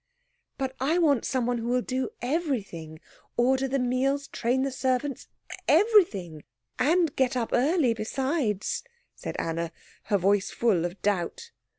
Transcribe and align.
"But 0.57 0.75
I 0.79 0.97
want 0.97 1.25
someone 1.25 1.59
who 1.59 1.67
will 1.67 1.83
do 1.83 2.09
everything 2.23 2.99
order 3.37 3.67
the 3.67 3.77
meals, 3.77 4.27
train 4.29 4.63
the 4.63 4.71
servants 4.71 5.27
everything. 5.67 6.43
And 6.79 7.15
get 7.15 7.37
up 7.37 7.51
early 7.53 7.93
besides," 7.93 8.83
said 9.13 9.35
Anna, 9.37 9.71
her 10.05 10.17
voice 10.17 10.49
full 10.49 10.85
of 10.85 10.99
doubt. 11.03 11.51